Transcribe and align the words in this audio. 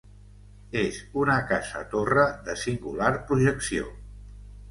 És 0.83 0.95
una 1.23 1.35
casa-torre 1.51 2.25
de 2.49 2.55
singular 2.63 3.11
projecció. 3.29 3.93